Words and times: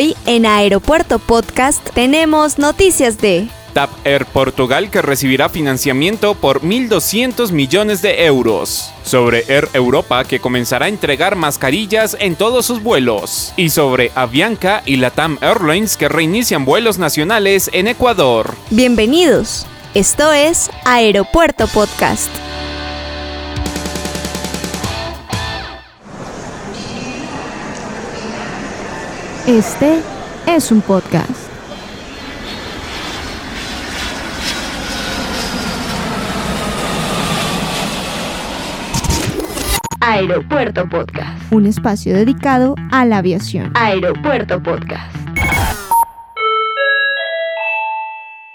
Hoy 0.00 0.16
en 0.24 0.46
Aeropuerto 0.46 1.18
Podcast 1.18 1.86
tenemos 1.90 2.58
noticias 2.58 3.18
de 3.18 3.48
TAP 3.74 3.90
Air 4.06 4.24
Portugal 4.24 4.90
que 4.90 5.02
recibirá 5.02 5.50
financiamiento 5.50 6.34
por 6.34 6.62
1.200 6.62 7.52
millones 7.52 8.00
de 8.00 8.24
euros. 8.24 8.94
Sobre 9.02 9.44
Air 9.48 9.68
Europa 9.74 10.24
que 10.24 10.40
comenzará 10.40 10.86
a 10.86 10.88
entregar 10.88 11.36
mascarillas 11.36 12.16
en 12.18 12.34
todos 12.34 12.64
sus 12.64 12.82
vuelos. 12.82 13.52
Y 13.58 13.68
sobre 13.68 14.10
Avianca 14.14 14.82
y 14.86 14.96
Latam 14.96 15.36
Airlines 15.42 15.98
que 15.98 16.08
reinician 16.08 16.64
vuelos 16.64 16.96
nacionales 16.96 17.68
en 17.74 17.86
Ecuador. 17.86 18.54
Bienvenidos. 18.70 19.66
Esto 19.92 20.32
es 20.32 20.70
Aeropuerto 20.86 21.66
Podcast. 21.66 22.30
Este 29.50 30.00
es 30.46 30.70
un 30.70 30.80
podcast. 30.80 31.50
Aeropuerto 40.00 40.88
Podcast. 40.88 41.52
Un 41.52 41.66
espacio 41.66 42.14
dedicado 42.14 42.76
a 42.92 43.04
la 43.04 43.18
aviación. 43.18 43.72
Aeropuerto 43.74 44.62
Podcast. 44.62 45.16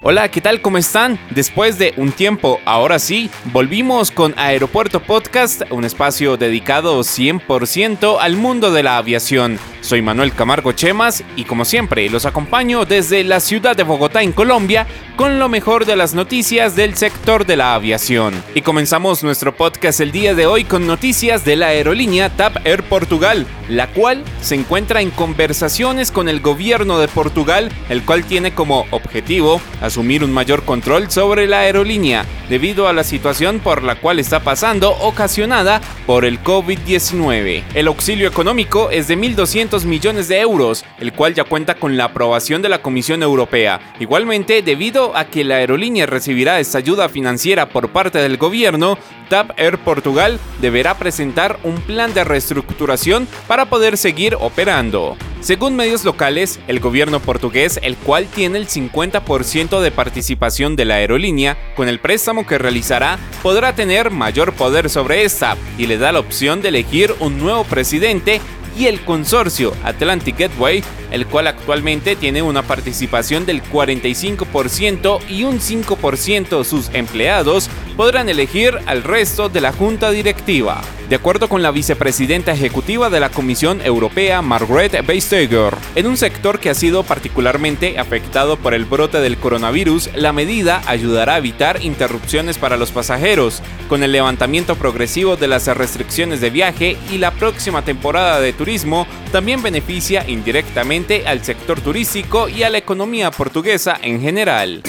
Hola, 0.00 0.30
¿qué 0.30 0.40
tal? 0.40 0.62
¿Cómo 0.62 0.78
están? 0.78 1.18
Después 1.34 1.78
de 1.78 1.92
un 1.98 2.12
tiempo, 2.12 2.60
ahora 2.64 2.98
sí, 2.98 3.28
volvimos 3.52 4.10
con 4.10 4.32
Aeropuerto 4.38 5.00
Podcast, 5.02 5.70
un 5.70 5.84
espacio 5.84 6.38
dedicado 6.38 7.00
100% 7.00 8.16
al 8.18 8.36
mundo 8.36 8.72
de 8.72 8.82
la 8.82 8.96
aviación. 8.96 9.58
Soy 9.88 10.02
Manuel 10.02 10.34
Camargo 10.34 10.72
Chemas 10.72 11.24
y 11.34 11.44
como 11.44 11.64
siempre 11.64 12.10
los 12.10 12.26
acompaño 12.26 12.84
desde 12.84 13.24
la 13.24 13.40
ciudad 13.40 13.74
de 13.74 13.84
Bogotá 13.84 14.22
en 14.22 14.32
Colombia 14.32 14.86
con 15.16 15.38
lo 15.38 15.48
mejor 15.48 15.86
de 15.86 15.96
las 15.96 16.14
noticias 16.14 16.76
del 16.76 16.94
sector 16.94 17.46
de 17.46 17.56
la 17.56 17.74
aviación. 17.74 18.34
Y 18.54 18.60
comenzamos 18.60 19.24
nuestro 19.24 19.56
podcast 19.56 20.00
el 20.00 20.12
día 20.12 20.34
de 20.34 20.46
hoy 20.46 20.64
con 20.64 20.86
noticias 20.86 21.44
de 21.44 21.56
la 21.56 21.68
aerolínea 21.68 22.28
TAP 22.28 22.64
Air 22.64 22.82
Portugal, 22.84 23.46
la 23.68 23.88
cual 23.88 24.22
se 24.42 24.54
encuentra 24.54 25.00
en 25.00 25.10
conversaciones 25.10 26.12
con 26.12 26.28
el 26.28 26.40
gobierno 26.40 27.00
de 27.00 27.08
Portugal, 27.08 27.72
el 27.88 28.04
cual 28.04 28.24
tiene 28.24 28.52
como 28.52 28.86
objetivo 28.90 29.60
asumir 29.80 30.22
un 30.22 30.32
mayor 30.32 30.64
control 30.64 31.10
sobre 31.10 31.46
la 31.46 31.60
aerolínea 31.60 32.26
debido 32.48 32.88
a 32.88 32.92
la 32.92 33.04
situación 33.04 33.58
por 33.58 33.82
la 33.82 33.96
cual 33.96 34.18
está 34.18 34.40
pasando 34.40 34.92
ocasionada 35.00 35.80
por 36.06 36.24
el 36.24 36.40
COVID-19. 36.42 37.64
El 37.74 37.88
auxilio 37.88 38.28
económico 38.28 38.90
es 38.90 39.08
de 39.08 39.18
1.200 39.18 39.77
millones 39.84 40.28
de 40.28 40.40
euros, 40.40 40.84
el 40.98 41.12
cual 41.12 41.34
ya 41.34 41.44
cuenta 41.44 41.74
con 41.74 41.96
la 41.96 42.04
aprobación 42.04 42.62
de 42.62 42.68
la 42.68 42.82
Comisión 42.82 43.22
Europea. 43.22 43.94
Igualmente, 44.00 44.62
debido 44.62 45.16
a 45.16 45.26
que 45.26 45.44
la 45.44 45.56
aerolínea 45.56 46.06
recibirá 46.06 46.60
esta 46.60 46.78
ayuda 46.78 47.08
financiera 47.08 47.68
por 47.68 47.90
parte 47.90 48.18
del 48.18 48.36
gobierno, 48.36 48.98
TAP 49.28 49.58
Air 49.58 49.78
Portugal 49.78 50.38
deberá 50.60 50.96
presentar 50.98 51.58
un 51.62 51.76
plan 51.76 52.14
de 52.14 52.24
reestructuración 52.24 53.28
para 53.46 53.66
poder 53.66 53.96
seguir 53.96 54.36
operando. 54.38 55.16
Según 55.40 55.76
medios 55.76 56.04
locales, 56.04 56.58
el 56.66 56.80
gobierno 56.80 57.20
portugués, 57.20 57.78
el 57.82 57.96
cual 57.96 58.26
tiene 58.26 58.58
el 58.58 58.66
50% 58.66 59.80
de 59.80 59.90
participación 59.92 60.74
de 60.74 60.84
la 60.84 60.96
aerolínea, 60.96 61.56
con 61.76 61.88
el 61.88 62.00
préstamo 62.00 62.44
que 62.44 62.58
realizará, 62.58 63.18
podrá 63.42 63.72
tener 63.74 64.10
mayor 64.10 64.52
poder 64.54 64.90
sobre 64.90 65.24
esta 65.24 65.56
y 65.78 65.86
le 65.86 65.96
da 65.96 66.10
la 66.10 66.18
opción 66.18 66.60
de 66.60 66.70
elegir 66.70 67.14
un 67.20 67.38
nuevo 67.38 67.62
presidente 67.64 68.40
y 68.78 68.86
el 68.86 69.00
consorcio 69.00 69.74
Atlantic 69.82 70.38
Gateway, 70.38 70.84
el 71.10 71.26
cual 71.26 71.48
actualmente 71.48 72.14
tiene 72.14 72.42
una 72.42 72.62
participación 72.62 73.44
del 73.44 73.62
45% 73.62 75.20
y 75.28 75.44
un 75.44 75.58
5% 75.58 76.64
sus 76.64 76.90
empleados 76.94 77.68
podrán 77.98 78.28
elegir 78.28 78.78
al 78.86 79.02
resto 79.02 79.48
de 79.48 79.60
la 79.60 79.72
junta 79.72 80.12
directiva. 80.12 80.82
De 81.08 81.16
acuerdo 81.16 81.48
con 81.48 81.62
la 81.62 81.72
vicepresidenta 81.72 82.52
ejecutiva 82.52 83.10
de 83.10 83.18
la 83.18 83.28
Comisión 83.28 83.80
Europea, 83.82 84.40
Margrethe 84.40 85.02
Vestager, 85.02 85.74
en 85.96 86.06
un 86.06 86.16
sector 86.16 86.60
que 86.60 86.70
ha 86.70 86.74
sido 86.74 87.02
particularmente 87.02 87.98
afectado 87.98 88.56
por 88.56 88.72
el 88.72 88.84
brote 88.84 89.18
del 89.18 89.36
coronavirus, 89.36 90.10
la 90.14 90.32
medida 90.32 90.80
ayudará 90.86 91.34
a 91.34 91.38
evitar 91.38 91.82
interrupciones 91.82 92.56
para 92.56 92.76
los 92.76 92.92
pasajeros, 92.92 93.64
con 93.88 94.04
el 94.04 94.12
levantamiento 94.12 94.76
progresivo 94.76 95.34
de 95.34 95.48
las 95.48 95.66
restricciones 95.66 96.40
de 96.40 96.50
viaje 96.50 96.96
y 97.10 97.18
la 97.18 97.32
próxima 97.32 97.82
temporada 97.82 98.38
de 98.38 98.52
turismo 98.52 99.08
también 99.32 99.60
beneficia 99.60 100.24
indirectamente 100.28 101.26
al 101.26 101.42
sector 101.42 101.80
turístico 101.80 102.48
y 102.48 102.62
a 102.62 102.70
la 102.70 102.78
economía 102.78 103.32
portuguesa 103.32 103.98
en 104.00 104.20
general. 104.20 104.84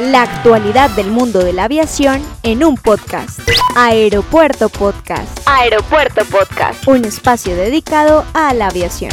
La 0.00 0.22
actualidad 0.22 0.90
del 0.90 1.08
mundo 1.10 1.40
de 1.44 1.52
la 1.52 1.64
aviación 1.64 2.22
en 2.42 2.64
un 2.64 2.76
podcast. 2.76 3.40
Aeropuerto 3.76 4.68
Podcast. 4.68 5.40
Aeropuerto 5.46 6.24
Podcast. 6.24 6.86
Un 6.88 7.04
espacio 7.04 7.54
dedicado 7.54 8.24
a 8.32 8.54
la 8.54 8.68
aviación. 8.68 9.12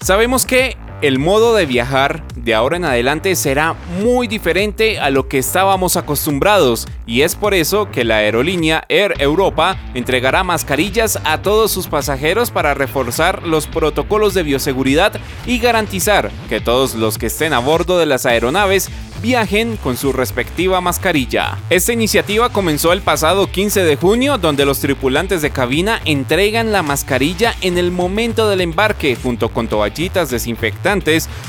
Sabemos 0.00 0.46
que 0.46 0.76
el 1.02 1.18
modo 1.18 1.54
de 1.56 1.66
viajar 1.66 2.22
de 2.36 2.54
ahora 2.54 2.76
en 2.76 2.84
adelante 2.84 3.34
será 3.34 3.74
muy 4.00 4.28
diferente 4.28 5.00
a 5.00 5.10
lo 5.10 5.26
que 5.26 5.38
estábamos 5.38 5.96
acostumbrados 5.96 6.86
y 7.06 7.22
es 7.22 7.34
por 7.34 7.54
eso 7.54 7.90
que 7.90 8.04
la 8.04 8.18
aerolínea 8.18 8.84
Air 8.88 9.14
Europa 9.18 9.76
entregará 9.94 10.44
mascarillas 10.44 11.18
a 11.24 11.42
todos 11.42 11.72
sus 11.72 11.88
pasajeros 11.88 12.52
para 12.52 12.74
reforzar 12.74 13.42
los 13.42 13.66
protocolos 13.66 14.32
de 14.32 14.44
bioseguridad 14.44 15.20
y 15.44 15.58
garantizar 15.58 16.30
que 16.48 16.60
todos 16.60 16.94
los 16.94 17.18
que 17.18 17.26
estén 17.26 17.52
a 17.52 17.58
bordo 17.58 17.98
de 17.98 18.06
las 18.06 18.24
aeronaves 18.24 18.88
viajen 19.20 19.76
con 19.76 19.96
su 19.96 20.12
respectiva 20.12 20.80
mascarilla. 20.80 21.58
Esta 21.70 21.92
iniciativa 21.92 22.48
comenzó 22.48 22.92
el 22.92 23.02
pasado 23.02 23.48
15 23.50 23.84
de 23.84 23.96
junio 23.96 24.36
donde 24.36 24.64
los 24.64 24.80
tripulantes 24.80 25.42
de 25.42 25.50
cabina 25.50 26.00
entregan 26.04 26.72
la 26.72 26.82
mascarilla 26.82 27.54
en 27.60 27.78
el 27.78 27.92
momento 27.92 28.48
del 28.48 28.62
embarque 28.62 29.16
junto 29.16 29.50
con 29.50 29.68
toallitas 29.68 30.30
desinfectantes 30.30 30.91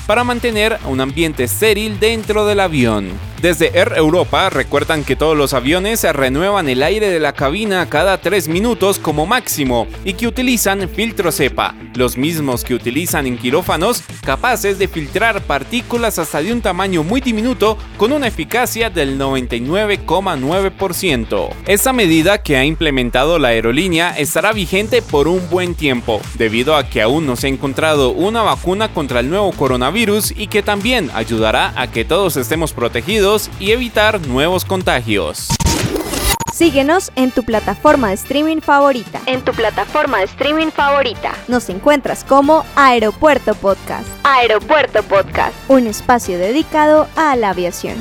para 0.05 0.23
mantener 0.23 0.79
un 0.85 1.01
ambiente 1.01 1.43
estéril 1.43 1.99
dentro 1.99 2.45
del 2.45 2.59
avión. 2.59 3.32
Desde 3.43 3.77
Air 3.77 3.91
Europa 3.97 4.49
recuerdan 4.49 5.03
que 5.03 5.17
todos 5.17 5.35
los 5.35 5.53
aviones 5.53 6.03
renuevan 6.03 6.69
el 6.69 6.81
aire 6.81 7.09
de 7.09 7.19
la 7.19 7.33
cabina 7.33 7.89
cada 7.89 8.21
3 8.21 8.47
minutos 8.47 8.99
como 8.99 9.25
máximo 9.25 9.85
y 10.05 10.13
que 10.13 10.27
utilizan 10.27 10.87
filtro 10.87 11.29
cepa, 11.29 11.75
los 11.95 12.17
mismos 12.17 12.63
que 12.63 12.73
utilizan 12.73 13.27
en 13.27 13.37
quirófanos, 13.37 14.01
capaces 14.25 14.79
de 14.79 14.87
filtrar 14.87 15.41
partículas 15.41 16.19
hasta 16.19 16.41
de 16.41 16.53
un 16.53 16.61
tamaño 16.61 17.03
muy 17.03 17.19
diminuto 17.19 17.77
con 17.97 18.13
una 18.13 18.27
eficacia 18.27 18.89
del 18.89 19.19
99,9%. 19.19 21.49
Esta 21.67 21.91
medida 21.91 22.41
que 22.41 22.55
ha 22.55 22.63
implementado 22.63 23.39
la 23.39 23.49
aerolínea 23.49 24.17
estará 24.17 24.53
vigente 24.53 25.01
por 25.01 25.27
un 25.27 25.49
buen 25.49 25.75
tiempo, 25.75 26.21
debido 26.35 26.77
a 26.77 26.87
que 26.87 27.01
aún 27.01 27.25
no 27.25 27.35
se 27.35 27.47
ha 27.47 27.49
encontrado 27.49 28.11
una 28.11 28.41
vacuna 28.41 28.93
contra 28.93 29.19
el 29.19 29.29
nuevo 29.29 29.51
coronavirus 29.51 30.31
y 30.31 30.47
que 30.47 30.63
también 30.63 31.11
ayudará 31.13 31.73
a 31.75 31.91
que 31.91 32.05
todos 32.05 32.37
estemos 32.37 32.71
protegidos 32.71 33.32
y 33.59 33.71
evitar 33.71 34.25
nuevos 34.27 34.63
contagios. 34.63 35.47
Síguenos 36.53 37.11
en 37.15 37.31
tu 37.31 37.43
plataforma 37.43 38.09
de 38.09 38.13
streaming 38.13 38.61
favorita. 38.61 39.19
En 39.25 39.43
tu 39.43 39.53
plataforma 39.53 40.19
de 40.19 40.25
streaming 40.25 40.69
favorita. 40.69 41.33
Nos 41.47 41.67
encuentras 41.69 42.23
como 42.23 42.63
Aeropuerto 42.75 43.55
Podcast. 43.55 44.07
Aeropuerto 44.23 45.01
Podcast. 45.01 45.55
Un 45.67 45.87
espacio 45.87 46.37
dedicado 46.37 47.07
a 47.15 47.35
la 47.35 47.49
aviación. 47.49 47.95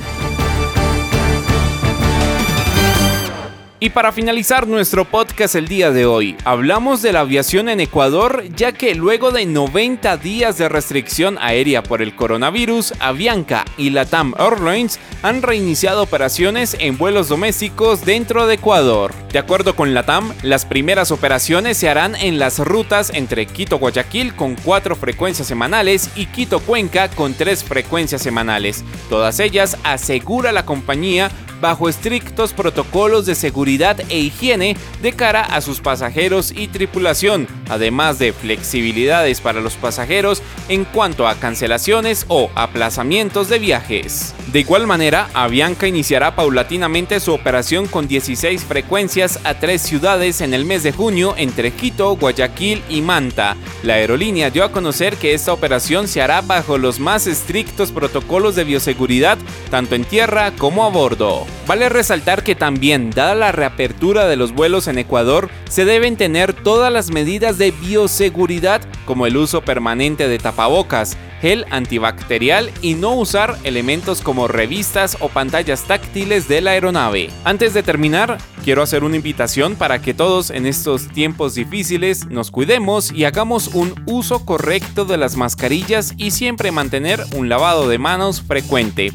Y 3.82 3.90
para 3.90 4.12
finalizar 4.12 4.68
nuestro 4.68 5.04
podcast 5.04 5.56
el 5.56 5.66
día 5.66 5.90
de 5.90 6.06
hoy, 6.06 6.36
hablamos 6.44 7.02
de 7.02 7.12
la 7.12 7.18
aviación 7.18 7.68
en 7.68 7.80
Ecuador, 7.80 8.44
ya 8.54 8.70
que 8.70 8.94
luego 8.94 9.32
de 9.32 9.44
90 9.44 10.18
días 10.18 10.56
de 10.56 10.68
restricción 10.68 11.36
aérea 11.40 11.82
por 11.82 12.00
el 12.00 12.14
coronavirus, 12.14 12.94
Avianca 13.00 13.64
y 13.76 13.90
Latam 13.90 14.34
Airlines 14.38 15.00
han 15.24 15.42
reiniciado 15.42 16.00
operaciones 16.00 16.76
en 16.78 16.96
vuelos 16.96 17.28
domésticos 17.28 18.04
dentro 18.04 18.46
de 18.46 18.54
Ecuador. 18.54 19.12
De 19.32 19.40
acuerdo 19.40 19.74
con 19.74 19.94
Latam, 19.94 20.32
las 20.44 20.64
primeras 20.64 21.10
operaciones 21.10 21.76
se 21.76 21.88
harán 21.88 22.14
en 22.14 22.38
las 22.38 22.60
rutas 22.60 23.10
entre 23.12 23.46
Quito-Guayaquil 23.46 24.36
con 24.36 24.54
cuatro 24.54 24.94
frecuencias 24.94 25.48
semanales 25.48 26.08
y 26.14 26.26
Quito-Cuenca 26.26 27.08
con 27.08 27.34
tres 27.34 27.64
frecuencias 27.64 28.22
semanales. 28.22 28.84
Todas 29.08 29.40
ellas, 29.40 29.76
asegura 29.82 30.52
la 30.52 30.64
compañía, 30.64 31.32
bajo 31.62 31.88
estrictos 31.88 32.52
protocolos 32.52 33.24
de 33.24 33.36
seguridad 33.36 33.98
e 34.10 34.18
higiene 34.18 34.76
de 35.00 35.12
cara 35.12 35.42
a 35.42 35.60
sus 35.60 35.80
pasajeros 35.80 36.52
y 36.54 36.66
tripulación, 36.66 37.46
además 37.70 38.18
de 38.18 38.32
flexibilidades 38.32 39.40
para 39.40 39.60
los 39.60 39.76
pasajeros 39.76 40.42
en 40.68 40.84
cuanto 40.84 41.26
a 41.26 41.36
cancelaciones 41.36 42.26
o 42.28 42.50
aplazamientos 42.56 43.48
de 43.48 43.60
viajes. 43.60 44.34
De 44.52 44.60
igual 44.60 44.86
manera, 44.86 45.30
Avianca 45.32 45.86
iniciará 45.86 46.34
paulatinamente 46.34 47.20
su 47.20 47.32
operación 47.32 47.86
con 47.86 48.08
16 48.08 48.64
frecuencias 48.64 49.38
a 49.44 49.54
tres 49.54 49.82
ciudades 49.82 50.40
en 50.40 50.54
el 50.54 50.64
mes 50.64 50.82
de 50.82 50.92
junio 50.92 51.34
entre 51.38 51.70
Quito, 51.70 52.16
Guayaquil 52.16 52.82
y 52.88 53.00
Manta. 53.02 53.56
La 53.84 53.94
aerolínea 53.94 54.50
dio 54.50 54.64
a 54.64 54.72
conocer 54.72 55.16
que 55.16 55.32
esta 55.32 55.52
operación 55.52 56.08
se 56.08 56.20
hará 56.20 56.40
bajo 56.40 56.76
los 56.76 56.98
más 56.98 57.28
estrictos 57.28 57.92
protocolos 57.92 58.56
de 58.56 58.64
bioseguridad, 58.64 59.38
tanto 59.70 59.94
en 59.94 60.04
tierra 60.04 60.52
como 60.58 60.84
a 60.84 60.90
bordo. 60.90 61.46
Vale 61.66 61.88
resaltar 61.88 62.42
que 62.42 62.56
también, 62.56 63.10
dada 63.10 63.34
la 63.36 63.52
reapertura 63.52 64.26
de 64.26 64.36
los 64.36 64.52
vuelos 64.52 64.88
en 64.88 64.98
Ecuador, 64.98 65.48
se 65.68 65.84
deben 65.84 66.16
tener 66.16 66.52
todas 66.52 66.92
las 66.92 67.10
medidas 67.10 67.56
de 67.56 67.70
bioseguridad 67.70 68.82
como 69.04 69.26
el 69.26 69.36
uso 69.36 69.62
permanente 69.62 70.26
de 70.26 70.38
tapabocas, 70.38 71.16
gel 71.40 71.64
antibacterial 71.70 72.70
y 72.82 72.94
no 72.94 73.14
usar 73.14 73.56
elementos 73.64 74.22
como 74.22 74.48
revistas 74.48 75.16
o 75.20 75.28
pantallas 75.28 75.84
táctiles 75.84 76.48
de 76.48 76.60
la 76.60 76.72
aeronave. 76.72 77.30
Antes 77.44 77.74
de 77.74 77.82
terminar, 77.82 78.38
quiero 78.64 78.82
hacer 78.82 79.04
una 79.04 79.16
invitación 79.16 79.76
para 79.76 80.00
que 80.00 80.14
todos 80.14 80.50
en 80.50 80.66
estos 80.66 81.08
tiempos 81.08 81.54
difíciles 81.54 82.26
nos 82.26 82.50
cuidemos 82.50 83.12
y 83.12 83.24
hagamos 83.24 83.68
un 83.68 83.94
uso 84.06 84.44
correcto 84.44 85.04
de 85.04 85.16
las 85.16 85.36
mascarillas 85.36 86.14
y 86.16 86.32
siempre 86.32 86.72
mantener 86.72 87.22
un 87.36 87.48
lavado 87.48 87.88
de 87.88 87.98
manos 87.98 88.42
frecuente. 88.42 89.12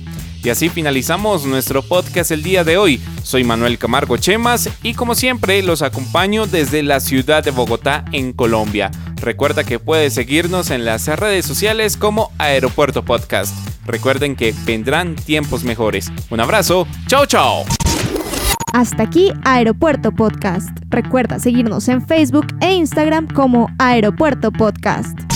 Y 0.47 0.49
así 0.49 0.69
finalizamos 0.69 1.45
nuestro 1.45 1.81
podcast 1.81 2.31
el 2.31 2.41
día 2.41 2.63
de 2.63 2.77
hoy. 2.77 3.01
Soy 3.21 3.43
Manuel 3.43 3.77
Camargo 3.77 4.15
Chemas 4.15 4.69
y 4.81 4.93
como 4.93 5.13
siempre 5.13 5.61
los 5.61 5.81
acompaño 5.81 6.47
desde 6.47 6.83
la 6.83 7.01
ciudad 7.01 7.43
de 7.43 7.51
Bogotá 7.51 8.05
en 8.13 8.31
Colombia. 8.31 8.89
Recuerda 9.17 9.65
que 9.65 9.77
puedes 9.77 10.13
seguirnos 10.13 10.71
en 10.71 10.85
las 10.85 11.05
redes 11.07 11.45
sociales 11.45 11.97
como 11.97 12.31
Aeropuerto 12.37 13.03
Podcast. 13.03 13.53
Recuerden 13.85 14.37
que 14.37 14.55
vendrán 14.63 15.17
tiempos 15.17 15.65
mejores. 15.65 16.09
Un 16.29 16.39
abrazo, 16.39 16.87
chao 17.07 17.25
chao. 17.25 17.65
Hasta 18.71 19.03
aquí 19.03 19.33
Aeropuerto 19.43 20.13
Podcast. 20.13 20.69
Recuerda 20.87 21.39
seguirnos 21.39 21.89
en 21.89 22.07
Facebook 22.07 22.47
e 22.61 22.73
Instagram 22.73 23.27
como 23.27 23.69
Aeropuerto 23.79 24.53
Podcast. 24.53 25.26